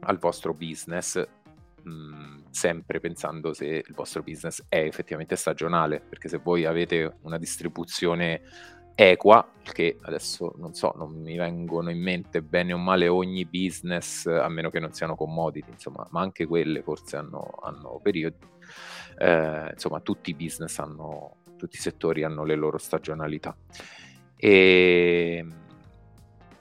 [0.00, 1.26] al vostro business
[1.82, 7.38] mh, sempre pensando se il vostro business è effettivamente stagionale perché se voi avete una
[7.38, 8.42] distribuzione
[8.94, 14.26] equa, che adesso non so, non mi vengono in mente bene o male ogni business,
[14.26, 18.36] a meno che non siano commodity, insomma, ma anche quelle forse hanno, hanno periodi.
[19.18, 23.56] Eh, insomma, tutti i business hanno, tutti i settori hanno le loro stagionalità.
[24.36, 25.46] E,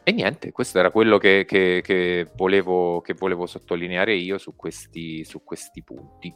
[0.03, 5.23] e niente, questo era quello che, che, che, volevo, che volevo sottolineare io su questi,
[5.23, 6.33] su questi punti.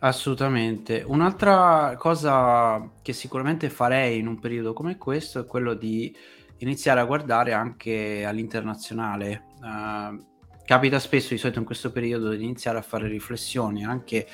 [0.00, 1.02] Assolutamente.
[1.06, 6.14] Un'altra cosa che sicuramente farei in un periodo come questo è quello di
[6.58, 9.44] iniziare a guardare anche all'internazionale.
[9.62, 10.22] Uh,
[10.66, 14.26] capita spesso di solito in questo periodo di iniziare a fare riflessioni anche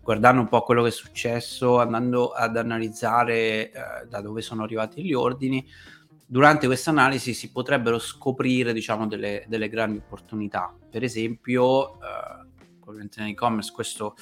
[0.00, 5.04] guardando un po' quello che è successo, andando ad analizzare uh, da dove sono arrivati
[5.04, 5.66] gli ordini.
[6.26, 10.74] Durante questa analisi si potrebbero scoprire, diciamo, delle, delle grandi opportunità.
[10.90, 11.98] Per esempio,
[12.84, 14.16] ovviamente nell'e-commerce questo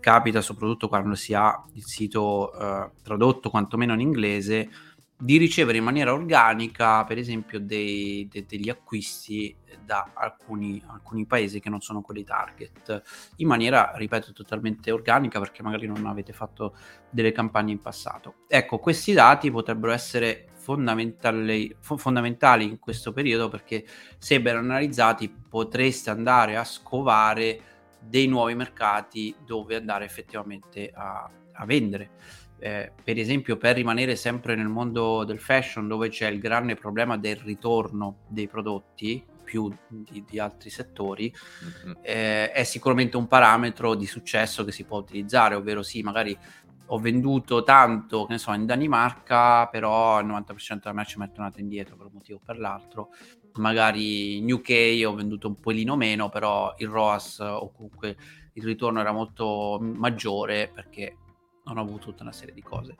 [0.00, 4.70] capita soprattutto quando si ha il sito eh, tradotto quantomeno in inglese
[5.20, 11.58] di ricevere in maniera organica, per esempio, dei, de, degli acquisti da alcuni, alcuni, paesi
[11.58, 13.02] che non sono quelli target,
[13.36, 16.76] in maniera, ripeto, totalmente organica perché magari non avete fatto
[17.10, 18.44] delle campagne in passato.
[18.46, 23.84] Ecco, questi dati potrebbero essere fondamentali, fondamentali in questo periodo perché
[24.18, 27.60] se ben analizzati potreste andare a scovare
[28.00, 32.10] dei nuovi mercati dove andare effettivamente a, a vendere
[32.60, 37.16] eh, per esempio per rimanere sempre nel mondo del fashion dove c'è il grande problema
[37.16, 41.96] del ritorno dei prodotti più di, di altri settori mm-hmm.
[42.02, 46.36] eh, è sicuramente un parametro di successo che si può utilizzare ovvero sì magari
[46.90, 51.30] ho venduto tanto che ne so in Danimarca però il 90% della merce mi è
[51.30, 53.10] tornata indietro per un motivo o per l'altro
[53.54, 58.16] magari in UK ho venduto un pochino meno però il ROAS o comunque
[58.54, 61.16] il ritorno era molto maggiore perché
[61.68, 62.96] non ho avuto tutta una serie di cose.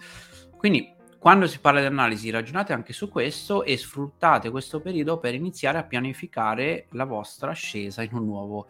[0.56, 5.34] Quindi quando si parla di analisi ragionate anche su questo e sfruttate questo periodo per
[5.34, 8.68] iniziare a pianificare la vostra ascesa in un nuovo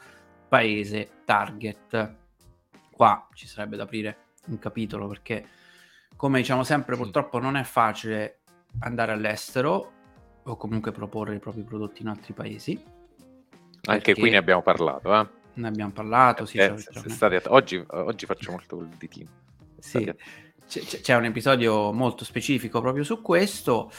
[0.49, 2.15] paese target.
[2.91, 5.47] Qua ci sarebbe da aprire un capitolo perché
[6.17, 8.41] come diciamo sempre purtroppo non è facile
[8.81, 9.93] andare all'estero
[10.43, 12.83] o comunque proporre i propri prodotti in altri paesi.
[13.85, 15.27] Anche qui ne abbiamo parlato, eh?
[15.55, 16.59] Ne abbiamo parlato, sì.
[16.59, 16.75] Eh,
[17.47, 19.47] oggi, oggi faccio molto col ditino.
[19.79, 20.13] Sì,
[20.67, 23.91] c- c'è un episodio molto specifico proprio su questo,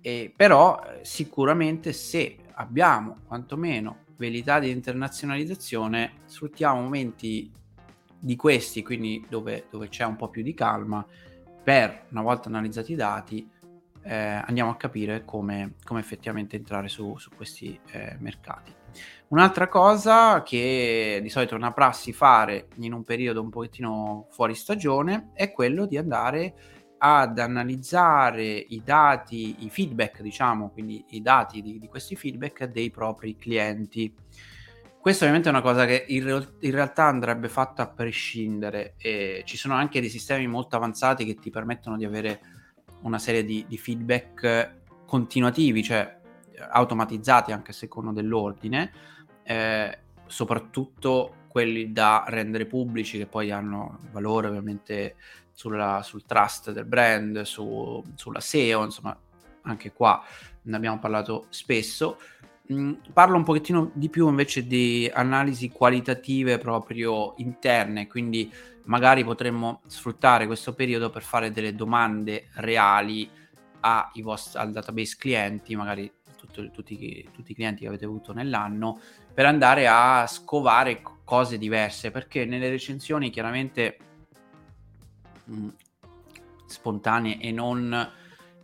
[0.00, 7.50] eh, però sicuramente se abbiamo quantomeno velità di internazionalizzazione, sfruttiamo momenti
[8.18, 11.06] di questi, quindi dove, dove c'è un po' più di calma,
[11.62, 13.50] per una volta analizzati i dati,
[14.02, 18.72] eh, andiamo a capire come, come effettivamente entrare su, su questi eh, mercati.
[19.28, 24.54] Un'altra cosa che di solito è una prassi fare in un periodo un pochettino fuori
[24.54, 26.54] stagione è quello di andare
[26.98, 32.90] ad analizzare i dati, i feedback, diciamo, quindi i dati di, di questi feedback dei
[32.90, 34.14] propri clienti.
[35.00, 39.42] Questo ovviamente è una cosa che in, re- in realtà andrebbe fatta a prescindere e
[39.44, 42.40] ci sono anche dei sistemi molto avanzati che ti permettono di avere
[43.02, 46.14] una serie di, di feedback continuativi, cioè
[46.70, 49.14] automatizzati anche secondo dell'ordine,
[49.46, 55.16] eh, soprattutto quelli da rendere pubblici che poi hanno valore ovviamente
[55.52, 59.18] sulla, sul trust del brand, su, sulla SEO, insomma
[59.62, 60.22] anche qua
[60.62, 62.18] ne abbiamo parlato spesso.
[62.72, 68.52] Mm, parlo un pochettino di più invece di analisi qualitative proprio interne, quindi
[68.84, 73.30] magari potremmo sfruttare questo periodo per fare delle domande reali
[74.22, 76.10] vostri, al database clienti, magari
[76.46, 79.00] tutto, tutti, tutti, i clienti che avete avuto nell'anno,
[79.32, 83.98] per andare a scovare cose diverse, perché nelle recensioni chiaramente
[85.44, 85.68] mh, mm,
[86.66, 88.12] spontanee e non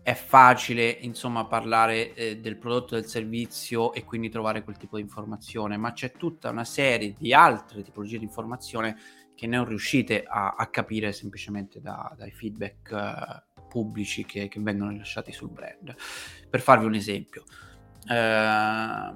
[0.02, 5.02] è facile insomma parlare eh, del prodotto del servizio e quindi trovare quel tipo di
[5.02, 8.96] informazione ma c'è tutta una serie di altre tipologie di informazione
[9.34, 14.90] che non riuscite a, a capire semplicemente da, dai feedback uh, pubblici che, che, vengono
[14.90, 15.94] rilasciati sul brand.
[16.48, 17.44] Per farvi un esempio
[18.08, 19.12] eh,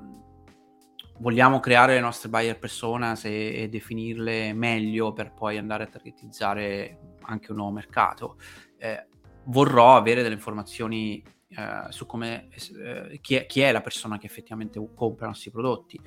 [1.19, 7.17] vogliamo creare le nostre buyer personas e, e, definirle meglio per poi andare a targetizzare
[7.23, 8.37] anche un nuovo mercato.
[8.79, 9.07] Eh,
[9.45, 14.27] vorrò avere delle informazioni eh, su come eh, chi è, chi, è, la persona che
[14.27, 16.01] effettivamente compra i nostri prodotti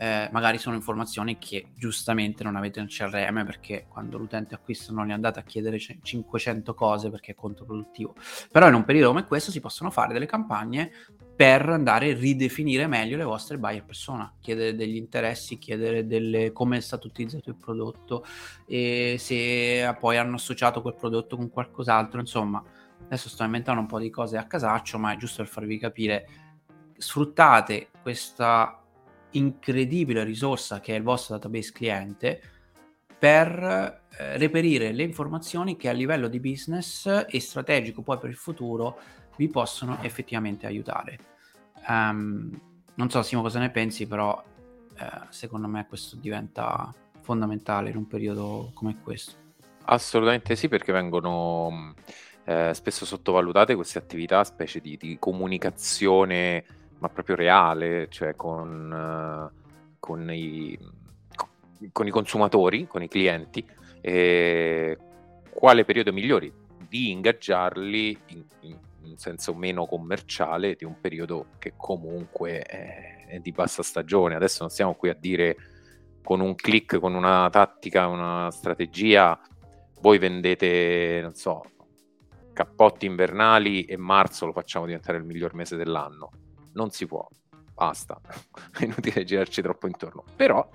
[0.00, 5.08] eh, magari sono informazioni che giustamente non avete nel CRM perché quando l'utente acquista non
[5.08, 8.14] gli andate a chiedere 500 cose perché è controproduttivo.
[8.52, 10.92] Però in un periodo come questo si possono fare delle campagne
[11.34, 16.76] per andare a ridefinire meglio le vostre buyer persona, chiedere degli interessi, chiedere delle, come
[16.76, 18.24] è stato utilizzato il prodotto
[18.66, 22.62] e se poi hanno associato quel prodotto con qualcos'altro, insomma.
[23.04, 26.28] Adesso sto inventando un po' di cose a casaccio, ma è giusto per farvi capire.
[26.96, 28.82] Sfruttate questa
[29.30, 32.40] incredibile risorsa che è il vostro database cliente
[33.18, 33.48] per
[34.16, 38.98] eh, reperire le informazioni che a livello di business e strategico poi per il futuro
[39.36, 41.18] vi possono effettivamente aiutare.
[41.88, 42.50] Um,
[42.94, 44.42] non so Simo cosa ne pensi, però
[44.98, 49.46] eh, secondo me questo diventa fondamentale in un periodo come questo.
[49.84, 51.94] Assolutamente sì, perché vengono
[52.44, 56.64] eh, spesso sottovalutate queste attività, specie di, di comunicazione
[56.98, 58.90] ma proprio reale, cioè con,
[59.52, 60.78] uh, con, i,
[61.92, 63.64] con, i, consumatori, con i clienti,
[65.50, 66.52] quale periodo migliore
[66.88, 73.52] di ingaggiarli in, in, in, senso meno commerciale di un periodo che comunque è, di
[73.52, 74.34] bassa stagione.
[74.34, 75.56] Adesso non stiamo qui a dire
[76.22, 79.38] con un click, con una tattica, una strategia,
[80.00, 81.64] voi vendete, non so,
[82.52, 86.30] cappotti invernali e marzo lo facciamo diventare il miglior mese dell'anno.
[86.72, 87.26] Non si può,
[87.74, 88.20] basta,
[88.78, 90.24] è inutile girarci troppo intorno.
[90.36, 90.68] Però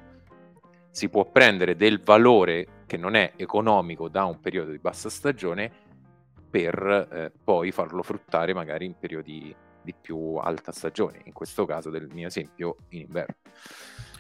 [0.90, 5.72] si può prendere del valore che non è economico da un periodo di bassa stagione
[6.50, 11.90] per eh, poi farlo fruttare magari in periodi di più alta stagione, in questo caso
[11.90, 13.36] del mio esempio in inverno.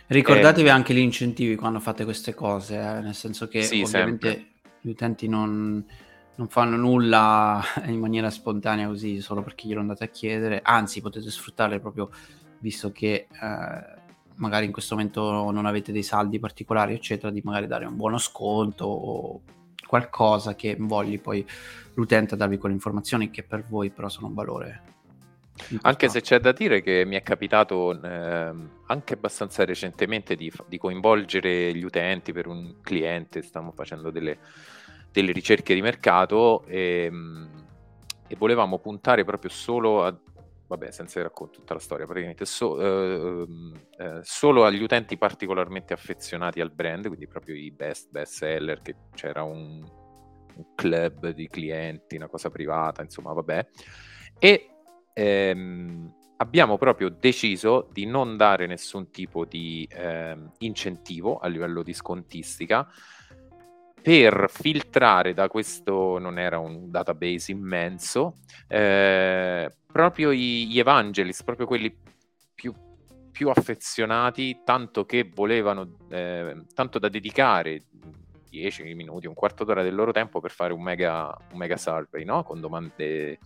[0.07, 4.31] Ricordatevi eh, anche gli incentivi quando fate queste cose, eh, nel senso che sì, ovviamente
[4.31, 4.51] sempre.
[4.81, 5.85] gli utenti non,
[6.35, 11.29] non, fanno nulla in maniera spontanea così solo perché glielo andate a chiedere, anzi potete
[11.29, 12.09] sfruttarle proprio
[12.59, 14.01] visto che eh,
[14.35, 18.17] magari in questo momento non avete dei saldi particolari, eccetera, di magari dare un buono
[18.17, 19.41] sconto o
[19.85, 21.45] qualcosa che vogli poi
[21.93, 24.81] l'utente a darvi quelle informazioni che per voi però sono un valore.
[25.81, 28.51] Anche se c'è da dire che mi è capitato eh,
[28.87, 34.39] anche abbastanza recentemente di, di, coinvolgere gli utenti per un cliente, stiamo facendo delle,
[35.13, 37.49] delle ricerche di mercato e, ehm,
[38.27, 40.17] e volevamo puntare proprio solo a
[40.65, 43.47] vabbè, senza racconto tutta la storia, praticamente so, eh,
[43.99, 48.95] eh, solo agli utenti particolarmente affezionati al brand, quindi proprio i best best seller, che
[49.13, 49.85] c'era un,
[50.55, 53.67] un club di clienti, una cosa privata, insomma, vabbè.
[54.39, 54.69] E
[55.13, 61.93] ehm, abbiamo proprio deciso di non dare nessun tipo di ehm, incentivo a livello di
[61.93, 62.87] scontistica
[64.03, 68.35] per filtrare da questo, non era un database immenso,
[68.67, 71.95] eh, proprio gli, evangelist, proprio quelli
[72.53, 72.73] più,
[73.31, 77.83] più affezionati, tanto che volevano, eh, tanto da dedicare
[78.49, 82.25] 10 minuti, un quarto d'ora del loro tempo per fare un mega, un mega survey,
[82.25, 82.43] no?
[82.43, 83.39] con domande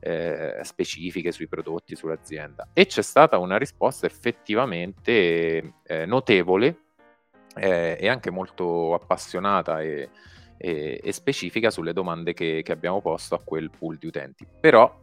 [0.00, 2.70] eh, specifiche sui prodotti, sull'azienda.
[2.72, 6.84] E c'è stata una risposta effettivamente eh, notevole
[7.56, 10.10] eh, e anche molto appassionata e,
[10.58, 14.46] e, e specifica sulle domande che, che, abbiamo posto a quel pool di utenti.
[14.60, 15.02] Però,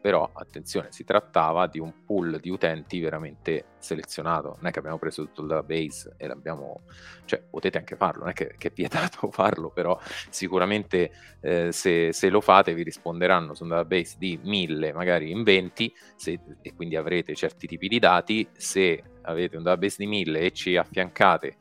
[0.00, 4.98] però, attenzione, si trattava di un pool di utenti veramente selezionato, non è che abbiamo
[4.98, 6.82] preso tutto il database e l'abbiamo,
[7.24, 9.98] cioè potete anche farlo, non è che, che è vietato farlo, però
[10.30, 13.54] sicuramente eh, se, se, lo fate vi risponderanno.
[13.54, 17.98] Su un database di 1000, magari in 20, se, e quindi avrete certi tipi di
[17.98, 21.56] dati, se avete un database di 1000 e ci affiancate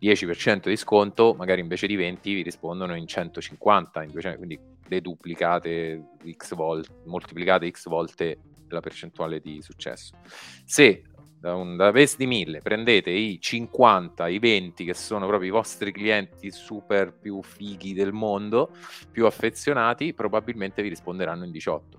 [0.00, 6.02] 10% di sconto, magari invece di 20 vi rispondono in 150, in 200, quindi deduplicate
[6.30, 10.16] x volte, moltiplicate x volte la percentuale di successo.
[10.64, 11.02] Se
[11.44, 15.92] da un database di 1000 prendete i 50, i 20 che sono proprio i vostri
[15.92, 18.70] clienti super più fighi del mondo,
[19.10, 21.98] più affezionati, probabilmente vi risponderanno in 18.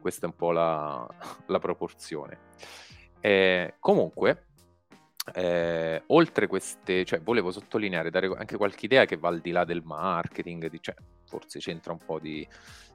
[0.00, 1.06] Questa è un po' la,
[1.46, 2.38] la proporzione.
[3.20, 4.48] Eh, comunque,
[5.34, 9.64] eh, oltre queste, cioè volevo sottolineare, dare anche qualche idea che va al di là
[9.64, 10.94] del marketing, di, cioè,
[11.26, 12.46] forse c'entra un po' di,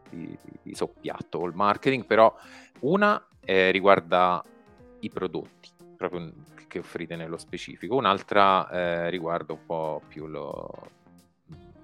[0.09, 2.33] di, di soppiatto col marketing, però
[2.81, 4.43] una eh, riguarda
[4.99, 6.31] i prodotti proprio
[6.67, 10.69] che offrite nello specifico, un'altra eh, riguarda un po' più lo,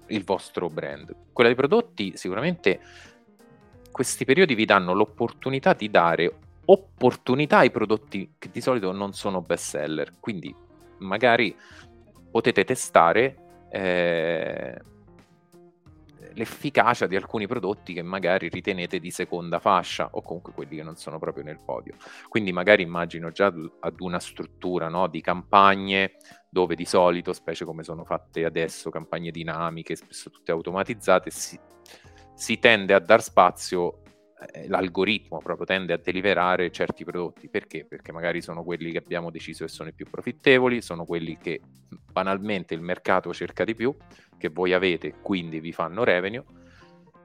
[0.07, 1.15] il vostro brand.
[1.31, 2.79] Quella dei prodotti sicuramente
[3.91, 9.41] questi periodi vi danno l'opportunità di dare opportunità ai prodotti che di solito non sono
[9.41, 10.13] best seller.
[10.19, 10.55] Quindi
[10.99, 11.55] magari
[12.31, 13.35] potete testare
[13.69, 14.81] eh,
[16.33, 20.95] l'efficacia di alcuni prodotti che magari ritenete di seconda fascia o comunque quelli che non
[20.95, 21.95] sono proprio nel podio.
[22.27, 23.47] Quindi magari immagino già
[23.79, 26.13] ad una struttura no, di campagne
[26.49, 31.59] dove di solito, specie come sono fatte adesso, campagne dinamiche, spesso tutte automatizzate, si,
[32.33, 34.02] si tende a dar spazio
[34.67, 37.49] l'algoritmo proprio tende a deliberare certi prodotti.
[37.49, 37.85] Perché?
[37.85, 41.61] Perché magari sono quelli che abbiamo deciso che sono i più profittevoli, sono quelli che
[42.11, 43.95] banalmente il mercato cerca di più,
[44.37, 46.43] che voi avete, quindi vi fanno revenue,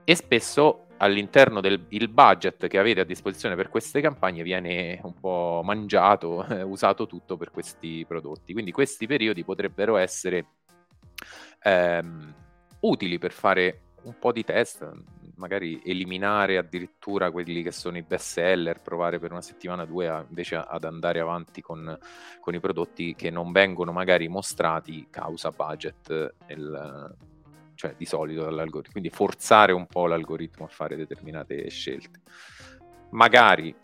[0.05, 5.61] e spesso all'interno del budget che avete a disposizione per queste campagne viene un po'
[5.65, 8.53] mangiato, eh, usato tutto per questi prodotti.
[8.53, 10.47] Quindi questi periodi potrebbero essere
[11.63, 12.35] ehm,
[12.81, 14.91] utili per fare un po' di test,
[15.39, 20.09] magari eliminare addirittura quelli che sono i best seller, provare per una settimana o due
[20.09, 21.99] a, invece ad andare avanti con,
[22.41, 27.17] con, i prodotti che non vengono magari mostrati causa budget, nel,
[27.75, 28.93] cioè di solito dall'algoritmo.
[28.93, 32.21] Quindi forzare un po' l'algoritmo a fare determinate scelte.
[33.11, 33.75] Magari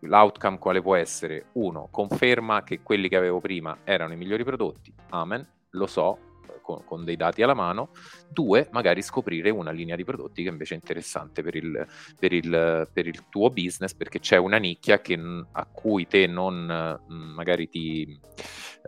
[0.00, 1.46] l'outcome quale può essere?
[1.52, 6.35] Uno, conferma che quelli che avevo prima erano i migliori prodotti, amen, lo so,
[6.66, 7.90] con, con, dei dati alla mano,
[8.28, 11.86] due, magari scoprire una linea di prodotti che invece è interessante per il,
[12.18, 15.16] per il, per il tuo business perché c'è una nicchia che,
[15.52, 18.20] a cui te non magari ti...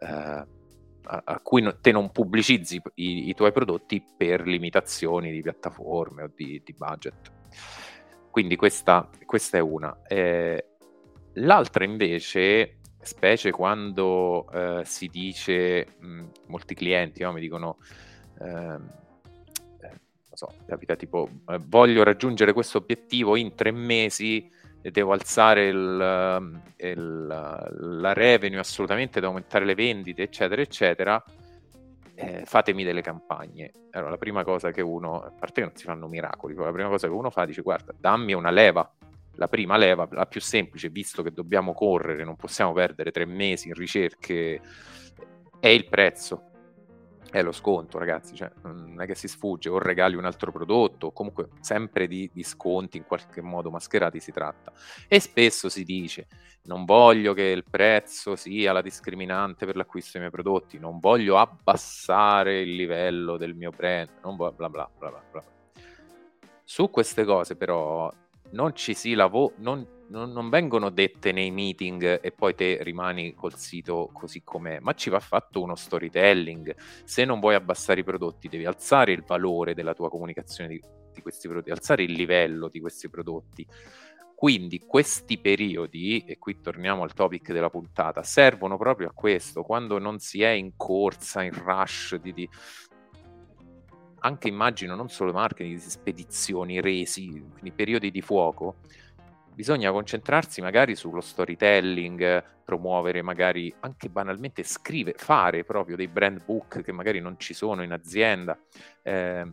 [0.01, 0.57] Eh,
[1.11, 6.61] a, cui te non pubblicizzi i, i, tuoi prodotti per limitazioni di piattaforme o di,
[6.63, 7.33] di budget.
[8.31, 10.03] Quindi questa, questa è una.
[10.07, 10.67] Eh,
[11.35, 17.79] l'altra invece, specie quando eh, si dice, mh, molti clienti no, mi dicono,
[18.41, 18.91] ehm,
[19.81, 24.51] eh, non so, capita tipo, eh, voglio raggiungere questo obiettivo in tre mesi,
[24.81, 31.25] devo alzare il, il, la revenue assolutamente, devo aumentare le vendite, eccetera, eccetera
[32.19, 33.71] eh, fatemi delle campagne.
[33.93, 36.89] Allora, la prima cosa che uno, a parte che non si fanno miracoli, la prima
[36.89, 38.91] cosa che uno fa dice guarda, dammi una leva.
[39.39, 43.69] La prima leva, la più semplice, visto che dobbiamo correre, non possiamo perdere tre mesi
[43.69, 44.61] in ricerche,
[45.59, 46.49] è il prezzo
[47.31, 51.09] è lo sconto, ragazzi, cioè, non è che si sfugge, o regali un altro prodotto,
[51.09, 54.73] o comunque sempre di, di, sconti in qualche modo mascherati si tratta.
[55.07, 56.27] E spesso si dice,
[56.65, 61.37] non voglio che il prezzo sia la discriminante per l'acquisto dei miei prodotti, non voglio
[61.37, 65.45] abbassare il livello del mio brand, non bla bla bla bla bla.
[66.65, 68.11] Su queste cose però
[68.53, 73.35] non ci si lavora, non non, non, vengono dette nei meeting e poi te rimani
[73.35, 76.75] col sito così com'è, ma ci va fatto uno storytelling.
[77.05, 80.83] Se non vuoi abbassare i prodotti, devi alzare il valore della tua comunicazione di,
[81.13, 83.67] di questi prodotti, alzare il livello di questi prodotti.
[84.35, 89.99] Quindi questi periodi, e qui torniamo al topic della puntata, servono proprio a questo, quando
[89.99, 92.49] non si è in corsa, in rush di, di
[94.21, 98.77] anche immagino non solo marketing, di spedizioni, resi, quindi periodi di fuoco,
[99.55, 106.83] bisogna concentrarsi magari sullo storytelling, promuovere magari anche banalmente scrivere, fare proprio dei brand book
[106.83, 108.59] che magari non ci sono in azienda,
[109.03, 109.47] eh,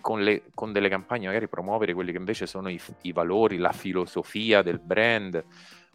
[0.00, 3.72] con, le, con, delle campagne magari promuovere quelli che invece sono i, i valori, la
[3.72, 5.44] filosofia del brand,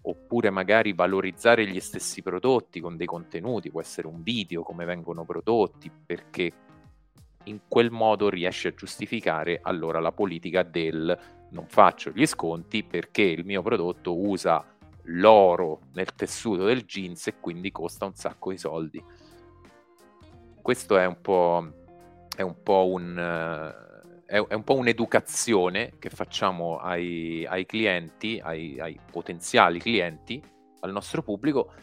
[0.03, 5.25] oppure magari valorizzare gli stessi prodotti con dei contenuti, può essere un video, come vengono
[5.25, 6.51] prodotti, perché
[7.45, 11.17] in quel modo riesce a giustificare allora la politica del
[11.51, 14.65] non faccio gli sconti perché il mio prodotto usa
[15.05, 19.03] l'oro nel tessuto del jeans e quindi costa un sacco di soldi.
[20.61, 21.73] Questo è un po',
[22.35, 23.73] è un po' un,
[24.25, 30.41] è, un po' un'educazione che facciamo ai, ai clienti, ai, ai potenziali clienti,
[30.81, 31.73] al nostro pubblico.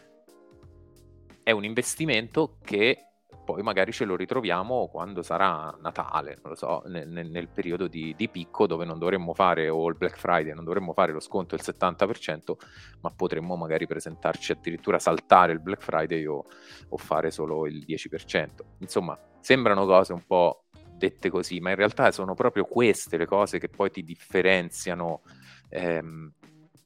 [1.42, 3.07] È un investimento che
[3.48, 8.14] poi magari ce lo ritroviamo quando sarà Natale, non lo so, nel, nel periodo di,
[8.14, 11.56] di, picco dove non dovremmo fare, o il Black Friday, non dovremmo fare lo sconto
[11.56, 12.52] del 70%,
[13.00, 16.44] ma potremmo magari presentarci addirittura saltare il Black Friday o,
[16.90, 18.48] o fare solo il 10%.
[18.80, 20.64] Insomma, sembrano cose un po'
[20.98, 25.22] dette così, ma in realtà sono proprio queste le cose che poi ti differenziano
[25.70, 26.32] ehm,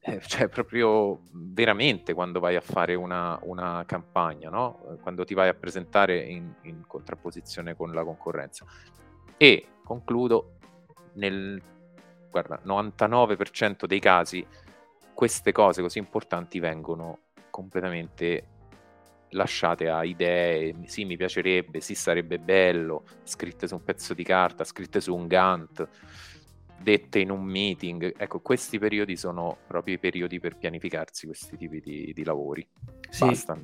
[0.05, 4.99] eh, cioè proprio veramente quando vai a fare una, una campagna, no?
[5.01, 8.67] quando ti vai a presentare in, in, contrapposizione con la concorrenza.
[9.37, 10.59] E concludo,
[11.15, 11.63] nel
[12.31, 14.45] guarda, 99% dei casi
[15.13, 17.19] queste cose così importanti vengono
[17.51, 18.47] completamente
[19.31, 24.65] lasciate a idee, sì mi piacerebbe, sì sarebbe bello, scritte su un pezzo di carta,
[24.65, 25.87] scritte su un Gantt,
[26.83, 28.15] dette in un meeting.
[28.17, 32.67] Ecco, questi periodi sono proprio i periodi per pianificarsi questi tipi di, di lavori.
[33.09, 33.27] Sì.
[33.27, 33.59] Basta.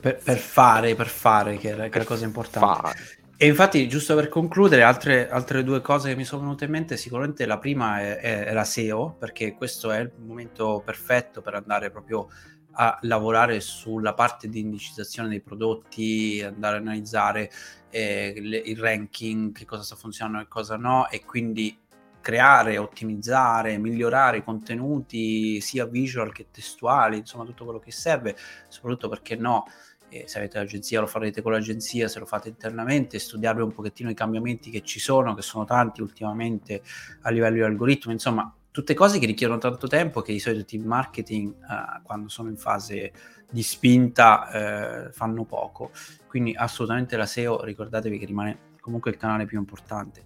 [0.00, 2.80] Per, per, fare, per fare, che è, la cosa importante.
[2.80, 3.22] Fare.
[3.36, 6.96] E infatti, giusto per concludere, altre, altre, due cose che mi sono venute in mente,
[6.96, 11.54] sicuramente la prima è, è, è, la SEO, perché questo è il momento perfetto per
[11.54, 12.28] andare proprio
[12.76, 17.50] a lavorare sulla parte di indicizzazione dei prodotti, andare a analizzare
[17.90, 21.76] eh, le, il ranking, che cosa sta funzionando e cosa no, e quindi
[22.24, 28.34] creare, ottimizzare, migliorare i contenuti sia visual che testuali, insomma tutto quello che serve,
[28.66, 29.66] soprattutto perché no,
[30.08, 34.08] eh, se avete l'agenzia lo farete con l'agenzia, se lo fate internamente, studiare un pochettino
[34.08, 36.80] i cambiamenti che ci sono, che sono tanti ultimamente
[37.20, 40.88] a livello di algoritmi, insomma tutte cose che richiedono tanto tempo che i soliti team
[40.88, 43.12] marketing eh, quando sono in fase
[43.50, 45.90] di spinta eh, fanno poco.
[46.26, 50.22] Quindi assolutamente la SEO ricordatevi che rimane comunque il canale più importante.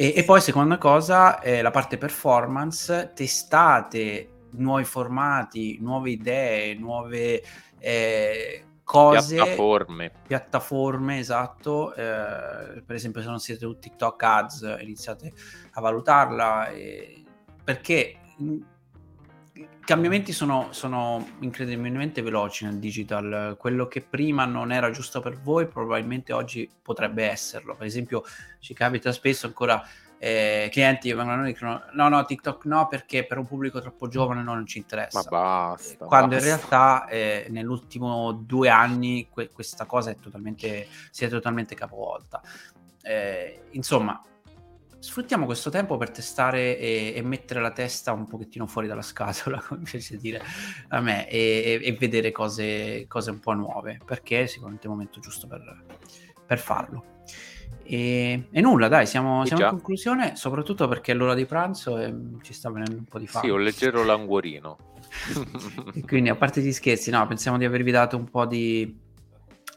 [0.00, 7.42] E, e poi seconda cosa, eh, la parte performance, testate nuovi formati, nuove idee, nuove
[7.80, 9.34] eh, cose.
[9.34, 10.12] Piattaforme.
[10.24, 11.92] Piattaforme, esatto.
[11.96, 15.32] Eh, per esempio se non siete su TikTok Ads iniziate
[15.72, 17.24] a valutarla eh,
[17.64, 18.20] perché
[19.88, 23.56] cambiamenti sono, sono, incredibilmente veloci nel digital.
[23.58, 27.74] Quello che prima non era giusto per voi, probabilmente oggi potrebbe esserlo.
[27.74, 28.22] Per esempio,
[28.58, 29.82] ci capita spesso ancora
[30.18, 34.42] eh, clienti vengono e dicono no no TikTok no perché per un pubblico troppo giovane
[34.42, 36.48] no, non ci interessa ma basta quando basta.
[36.48, 42.42] in realtà eh, nell'ultimo due anni que- questa cosa è totalmente si è totalmente capovolta
[43.00, 44.20] eh, insomma
[44.98, 49.60] sfruttiamo questo tempo per testare e, e, mettere la testa un pochettino fuori dalla scatola,
[49.66, 50.42] come piace dire
[50.88, 55.20] a me, e, e, vedere cose, cose, un po' nuove, perché è sicuramente il momento
[55.20, 55.84] giusto per,
[56.46, 57.16] per farlo.
[57.84, 62.14] E, e, nulla, dai, siamo, siamo in conclusione, soprattutto perché è l'ora di pranzo e
[62.42, 63.46] ci sta venendo un po' di fame.
[63.46, 64.76] Sì, un leggero languorino.
[66.06, 69.06] quindi, a parte gli scherzi, no, pensiamo di avervi dato un po' di,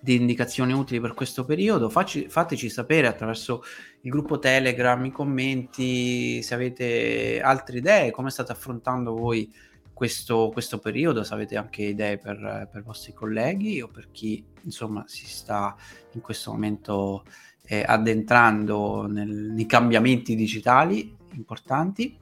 [0.01, 1.89] di indicazioni utili per questo periodo.
[1.89, 3.63] Facci, fateci sapere attraverso
[4.01, 9.53] il gruppo Telegram, i commenti, se avete altre idee, come state affrontando voi
[9.93, 14.43] questo, questo periodo, se avete anche idee per, per i vostri colleghi o per chi
[14.63, 15.75] insomma si sta
[16.13, 17.23] in questo momento
[17.65, 22.17] eh, addentrando nel, nei cambiamenti digitali importanti.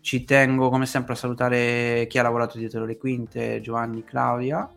[0.00, 4.70] Ci tengo come sempre a salutare chi ha lavorato dietro le quinte, Giovanni, Claudia,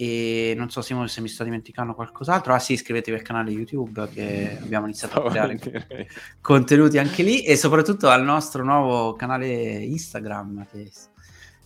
[0.00, 2.54] e non so Simone se mi sto dimenticando qualcos'altro.
[2.54, 5.58] Ah sì, iscrivetevi al canale YouTube che abbiamo iniziato a creare
[6.40, 10.88] contenuti anche lì e soprattutto al nostro nuovo canale Instagram che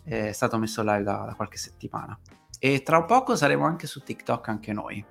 [0.04, 2.18] è stato messo live da, da qualche settimana.
[2.58, 5.04] E tra poco saremo anche su TikTok anche noi.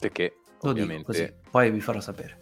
[0.00, 1.04] Perché Lo ovviamente...
[1.04, 2.40] così, poi vi farò sapere.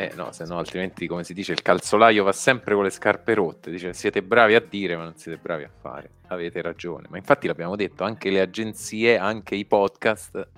[0.00, 3.34] Eh no, se no altrimenti come si dice il calzolaio va sempre con le scarpe
[3.34, 7.16] rotte, dice siete bravi a dire ma non siete bravi a fare, avete ragione, ma
[7.16, 10.48] infatti l'abbiamo detto, anche le agenzie, anche i podcast,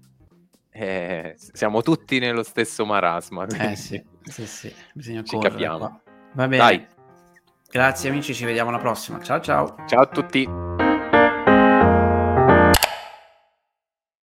[0.69, 3.47] eh, siamo tutti nello stesso marasma.
[3.47, 5.79] Eh sì, sì, sì, bisogna ci capiamo.
[5.79, 6.01] Qua.
[6.35, 6.63] Va bene.
[6.63, 6.87] Dai.
[7.71, 9.23] Grazie amici, ci vediamo alla prossima.
[9.23, 9.75] Ciao ciao.
[9.87, 10.90] Ciao a tutti.